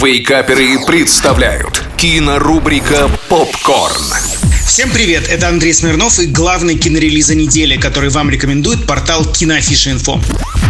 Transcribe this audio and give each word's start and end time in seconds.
Вейкаперы 0.00 0.78
представляют 0.86 1.82
кинорубрика 1.96 3.10
«Попкорн». 3.28 4.04
Всем 4.64 4.90
привет, 4.90 5.28
это 5.28 5.48
Андрей 5.48 5.74
Смирнов 5.74 6.20
и 6.20 6.26
главный 6.26 6.78
кинорелиза 6.78 7.34
недели, 7.34 7.76
который 7.76 8.08
вам 8.08 8.30
рекомендует 8.30 8.86
портал 8.86 9.24
Киноафиша.инфо. 9.24 10.20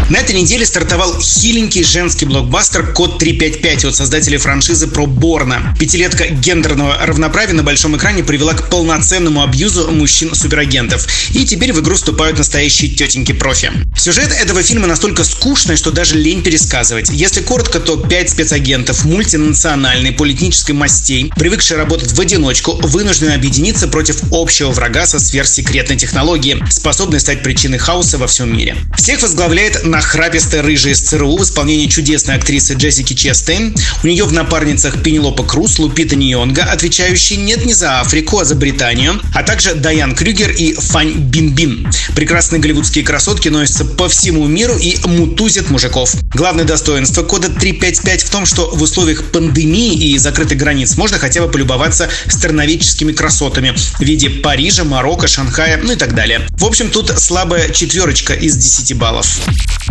На 0.09 0.17
этой 0.17 0.35
неделе 0.35 0.65
стартовал 0.65 1.19
хиленький 1.21 1.83
женский 1.83 2.25
блокбастер 2.25 2.93
«Код 2.93 3.21
355» 3.21 3.89
от 3.89 3.95
создателей 3.95 4.39
франшизы 4.39 4.87
про 4.87 5.05
Борна. 5.05 5.75
Пятилетка 5.79 6.29
гендерного 6.29 6.97
равноправия 7.05 7.53
на 7.53 7.61
большом 7.61 7.95
экране 7.95 8.23
привела 8.23 8.55
к 8.55 8.69
полноценному 8.69 9.43
абьюзу 9.43 9.91
мужчин-суперагентов. 9.91 11.07
И 11.35 11.45
теперь 11.45 11.73
в 11.73 11.81
игру 11.81 11.93
вступают 11.93 12.39
настоящие 12.39 12.89
тетеньки-профи. 12.89 13.71
Сюжет 13.95 14.31
этого 14.31 14.63
фильма 14.63 14.87
настолько 14.87 15.23
скучный, 15.23 15.75
что 15.75 15.91
даже 15.91 16.17
лень 16.17 16.41
пересказывать. 16.41 17.09
Если 17.11 17.41
коротко, 17.41 17.79
то 17.79 17.97
пять 17.97 18.31
спецагентов 18.31 19.05
мультинациональной 19.05 20.11
политической 20.11 20.71
мастей, 20.71 21.31
привыкшие 21.35 21.77
работать 21.77 22.13
в 22.13 22.19
одиночку, 22.19 22.79
вынуждены 22.81 23.31
объединиться 23.31 23.87
против 23.87 24.21
общего 24.31 24.71
врага 24.71 25.05
со 25.05 25.19
сверхсекретной 25.19 25.97
технологией, 25.97 26.63
способной 26.71 27.19
стать 27.19 27.43
причиной 27.43 27.77
хаоса 27.77 28.17
во 28.17 28.25
всем 28.25 28.57
мире. 28.57 28.75
Всех 28.97 29.21
возглавляет 29.21 29.78
нахрапистая 29.83 30.61
рыжая 30.61 30.93
из 30.93 31.01
ЦРУ 31.01 31.37
в 31.37 31.43
исполнении 31.43 31.87
чудесной 31.87 32.35
актрисы 32.35 32.73
Джессики 32.73 33.13
Честейн. 33.13 33.75
У 34.03 34.07
нее 34.07 34.23
в 34.25 34.33
напарницах 34.33 35.01
Пенелопа 35.03 35.43
Круз, 35.43 35.79
Лупита 35.79 36.15
Ньонга, 36.15 36.63
отвечающие 36.63 37.39
нет 37.39 37.65
не 37.65 37.73
за 37.73 37.99
Африку, 37.99 38.39
а 38.39 38.45
за 38.45 38.55
Британию, 38.55 39.21
а 39.33 39.43
также 39.43 39.75
Дайан 39.75 40.15
Крюгер 40.15 40.51
и 40.51 40.73
Фань 40.73 41.13
Бин-Бин. 41.13 41.89
Прекрасные 42.15 42.59
голливудские 42.59 43.03
красотки 43.03 43.49
носятся 43.49 43.85
по 43.85 44.09
всему 44.09 44.47
миру 44.47 44.77
и 44.77 44.97
мутузят 45.05 45.69
мужиков. 45.69 46.15
Главное 46.33 46.65
достоинство 46.65 47.23
кода 47.23 47.49
355 47.49 48.23
в 48.23 48.29
том, 48.29 48.45
что 48.45 48.69
в 48.69 48.81
условиях 48.81 49.23
пандемии 49.31 49.93
и 49.93 50.17
закрытых 50.17 50.57
границ 50.57 50.95
можно 50.97 51.17
хотя 51.19 51.41
бы 51.41 51.51
полюбоваться 51.51 52.09
страноведческими 52.27 53.11
красотами 53.11 53.73
в 53.75 54.01
виде 54.01 54.29
Парижа, 54.29 54.83
Марокко, 54.83 55.27
Шанхая, 55.27 55.79
ну 55.81 55.93
и 55.93 55.95
так 55.95 56.15
далее. 56.15 56.47
В 56.51 56.65
общем, 56.65 56.89
тут 56.89 57.13
слабая 57.19 57.69
четверочка 57.69 58.33
из 58.33 58.55
10 58.55 58.97
баллов. 58.97 59.39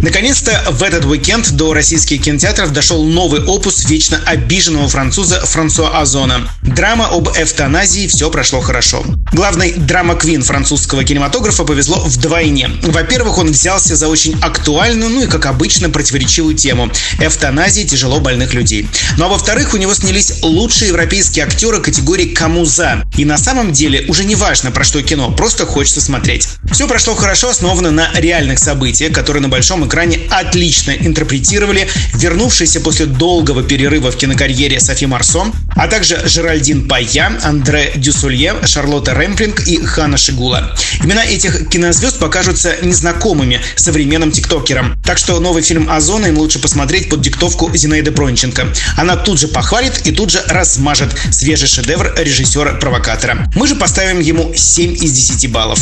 Наконец-то 0.00 0.64
в 0.70 0.82
этот 0.82 1.04
уикенд 1.04 1.50
до 1.52 1.74
российских 1.74 2.22
кинотеатров 2.22 2.72
дошел 2.72 3.04
новый 3.04 3.44
опус 3.44 3.84
вечно 3.86 4.20
обиженного 4.26 4.88
француза 4.88 5.44
Франсуа 5.44 6.00
Озона. 6.00 6.48
Драма 6.62 7.08
об 7.08 7.28
эвтаназии 7.28 8.06
«Все 8.06 8.30
прошло 8.30 8.60
хорошо». 8.60 9.04
Главный 9.32 9.72
драма-квин 9.72 10.42
французского 10.42 11.04
кинематографа 11.04 11.64
повезло 11.64 12.00
вдвойне. 12.00 12.70
Во-первых, 12.82 13.38
он 13.38 13.50
взялся 13.50 13.96
за 13.96 14.08
очень 14.08 14.38
актуальную, 14.40 15.10
ну 15.10 15.22
и, 15.22 15.26
как 15.26 15.46
обычно, 15.46 15.90
противоречивую 15.90 16.54
тему– 16.54 16.90
эвтаназии 17.20 17.82
тяжело 17.82 18.20
больных 18.20 18.54
людей. 18.54 18.88
Ну 19.16 19.26
а 19.26 19.28
во-вторых, 19.28 19.74
у 19.74 19.76
него 19.76 19.94
снялись 19.94 20.42
лучшие 20.42 20.88
европейские 20.88 21.44
актеры 21.44 21.80
категории 21.80 22.26
«Камуза». 22.26 23.02
И 23.16 23.24
на 23.24 23.36
самом 23.36 23.72
деле 23.72 24.04
уже 24.08 24.24
не 24.24 24.36
важно, 24.36 24.70
про 24.70 24.84
что 24.84 25.02
кино, 25.02 25.30
просто 25.32 25.66
хочется 25.66 26.00
смотреть. 26.00 26.48
Все 26.72 26.86
прошло 26.86 27.14
хорошо, 27.14 27.50
основано 27.50 27.90
на 27.90 28.10
реальных 28.14 28.58
событиях, 28.58 29.12
которые 29.12 29.42
на 29.42 29.48
большом 29.48 29.67
экране 29.86 30.20
отлично 30.30 30.92
интерпретировали 30.92 31.88
вернувшиеся 32.14 32.80
после 32.80 33.06
долгого 33.06 33.62
перерыва 33.62 34.10
в 34.10 34.16
кинокарьере 34.16 34.80
Софи 34.80 35.06
Марсон, 35.06 35.52
а 35.76 35.86
также 35.88 36.26
Жеральдин 36.26 36.88
Пая, 36.88 37.38
Андре 37.44 37.92
Дюсулье, 37.96 38.54
Шарлотта 38.64 39.14
Рэмплинг 39.14 39.66
и 39.66 39.84
Хана 39.84 40.16
Шигула. 40.16 40.74
Имена 41.02 41.24
этих 41.24 41.68
кинозвезд 41.68 42.18
покажутся 42.18 42.76
незнакомыми 42.82 43.60
современным 43.76 44.32
тиктокерам. 44.32 44.96
Так 45.04 45.18
что 45.18 45.38
новый 45.38 45.62
фильм 45.62 45.90
Озона 45.90 46.26
им 46.26 46.38
лучше 46.38 46.58
посмотреть 46.58 47.08
под 47.10 47.20
диктовку 47.20 47.70
Зинаиды 47.74 48.10
Бронченко. 48.10 48.72
Она 48.96 49.16
тут 49.16 49.38
же 49.38 49.48
похвалит 49.48 50.06
и 50.06 50.12
тут 50.12 50.30
же 50.30 50.42
размажет 50.48 51.14
свежий 51.30 51.68
шедевр 51.68 52.14
режиссера-провокатора. 52.16 53.50
Мы 53.54 53.66
же 53.66 53.74
поставим 53.74 54.20
ему 54.20 54.52
7 54.54 54.94
из 54.94 55.12
10 55.12 55.50
баллов. 55.50 55.78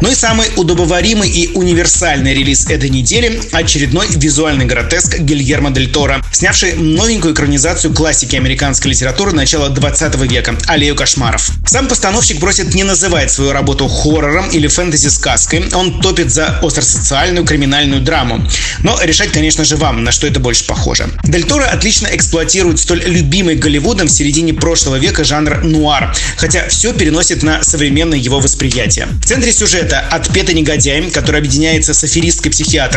Ну 0.00 0.10
и 0.10 0.14
самый 0.14 0.48
удобоваримый 0.56 1.30
и 1.30 1.52
универсальный 1.54 2.34
релиз 2.34 2.66
этой 2.66 2.90
недели 2.90 3.13
очередной 3.52 4.08
визуальный 4.10 4.64
гротеск 4.64 5.18
Гильермо 5.18 5.70
Дель 5.70 5.90
Торо, 5.90 6.20
снявший 6.32 6.72
новенькую 6.74 7.32
экранизацию 7.32 7.94
классики 7.94 8.34
американской 8.34 8.90
литературы 8.90 9.32
начала 9.32 9.68
20 9.68 10.16
века 10.16 10.56
«Аллею 10.66 10.96
кошмаров». 10.96 11.50
Сам 11.64 11.86
постановщик 11.86 12.40
просит 12.40 12.74
не 12.74 12.82
называть 12.82 13.30
свою 13.30 13.52
работу 13.52 13.86
хоррором 13.86 14.48
или 14.50 14.66
фэнтези-сказкой, 14.66 15.70
он 15.74 16.00
топит 16.00 16.32
за 16.32 16.58
остросоциальную 16.58 17.46
криминальную 17.46 18.02
драму. 18.02 18.44
Но 18.82 19.00
решать, 19.02 19.30
конечно 19.30 19.64
же, 19.64 19.76
вам, 19.76 20.02
на 20.02 20.10
что 20.10 20.26
это 20.26 20.40
больше 20.40 20.66
похоже. 20.66 21.08
Дель 21.22 21.44
Торо 21.44 21.64
отлично 21.64 22.08
эксплуатирует 22.10 22.80
столь 22.80 23.04
любимый 23.06 23.54
Голливудом 23.54 24.08
в 24.08 24.10
середине 24.10 24.54
прошлого 24.54 24.96
века 24.96 25.22
жанр 25.22 25.62
нуар, 25.62 26.14
хотя 26.36 26.66
все 26.68 26.92
переносит 26.92 27.44
на 27.44 27.62
современное 27.62 28.18
его 28.18 28.40
восприятие. 28.40 29.06
В 29.06 29.26
центре 29.26 29.52
сюжета 29.52 30.04
отпетый 30.10 30.54
негодяй, 30.54 31.10
который 31.10 31.38
объединяется 31.38 31.94
с 31.94 32.02
аферистской 32.02 32.50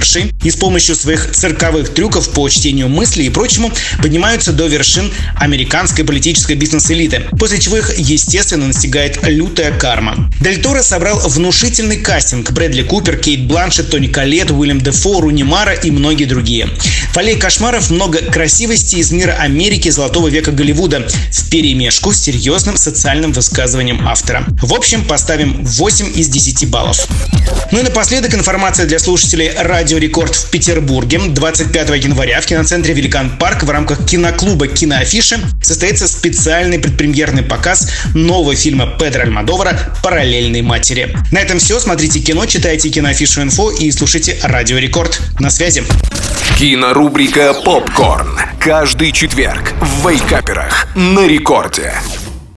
психиатршей, 0.07 0.33
и 0.43 0.51
с 0.51 0.55
помощью 0.55 0.95
своих 0.95 1.31
цирковых 1.31 1.93
трюков 1.93 2.29
по 2.29 2.47
чтению 2.49 2.87
мыслей 2.87 3.25
и 3.25 3.29
прочему 3.29 3.71
поднимаются 4.01 4.53
до 4.53 4.67
вершин 4.67 5.11
американской 5.35 6.05
политической 6.05 6.55
бизнес-элиты, 6.55 7.23
после 7.37 7.59
чего 7.59 7.77
их, 7.77 7.97
естественно, 7.97 8.67
настигает 8.67 9.19
лютая 9.23 9.77
карма. 9.77 10.31
Дель 10.39 10.61
Торо 10.61 10.81
собрал 10.81 11.19
внушительный 11.27 11.97
кастинг 11.97 12.51
Брэдли 12.51 12.83
Купер, 12.83 13.17
Кейт 13.17 13.45
Бланшет, 13.45 13.89
Тони 13.89 14.07
Калет, 14.07 14.51
Уильям 14.51 14.79
Дефо, 14.79 15.19
Руни 15.21 15.43
Мара 15.43 15.73
и 15.73 15.91
многие 15.91 16.25
другие. 16.25 16.69
«Аллее 17.17 17.35
кошмаров» 17.35 17.89
много 17.89 18.19
красивости 18.19 18.97
из 18.97 19.11
мира 19.11 19.31
Америки 19.39 19.89
золотого 19.89 20.27
века 20.27 20.51
Голливуда 20.51 21.07
в 21.31 21.49
перемешку 21.49 22.13
с 22.13 22.19
серьезным 22.19 22.77
социальным 22.77 23.31
высказыванием 23.31 24.07
автора. 24.07 24.45
В 24.61 24.71
общем, 24.71 25.03
поставим 25.03 25.65
8 25.65 26.11
из 26.15 26.29
10 26.29 26.69
баллов. 26.69 27.07
Ну 27.71 27.79
и 27.79 27.81
напоследок 27.81 28.35
информация 28.35 28.85
для 28.85 28.99
слушателей 28.99 29.49
Рекорд 29.99 30.35
в 30.35 30.49
Петербурге. 30.49 31.19
25 31.27 31.89
января 32.03 32.41
в 32.41 32.45
киноцентре 32.45 32.93
Великан 32.93 33.37
Парк 33.37 33.63
в 33.63 33.69
рамках 33.69 34.05
киноклуба 34.05 34.67
Киноафиши 34.67 35.39
состоится 35.61 36.07
специальный 36.07 36.79
предпремьерный 36.79 37.43
показ 37.43 37.91
нового 38.13 38.55
фильма 38.55 38.87
Педро 38.99 39.23
Альмадовара 39.23 39.77
«Параллельные 40.03 40.63
матери». 40.63 41.15
На 41.31 41.39
этом 41.39 41.59
все. 41.59 41.79
Смотрите 41.79 42.19
кино, 42.19 42.45
читайте 42.45 42.89
киноафишу 42.89 43.41
инфо 43.41 43.71
и 43.71 43.91
слушайте 43.91 44.37
Радио 44.43 44.77
Рекорд. 44.77 45.21
На 45.39 45.49
связи. 45.49 45.83
Кинорубрика 46.57 47.53
«Попкорн». 47.53 48.39
Каждый 48.59 49.11
четверг 49.11 49.73
в 49.79 50.09
Вейкаперах 50.09 50.87
на 50.95 51.27
рекорде. 51.27 51.93